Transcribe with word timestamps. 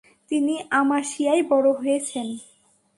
তিনি 0.31 0.55
আমাসিয়ায় 0.71 1.43
বড় 1.49 1.67
হয়েছেন। 1.73 2.27